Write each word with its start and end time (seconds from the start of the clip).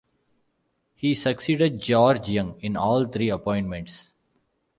He 0.95 1.13
succeeded 1.13 1.79
George 1.79 2.27
Young 2.27 2.59
in 2.61 2.75
all 2.75 3.05
three 3.05 3.29
appointments. 3.29 4.15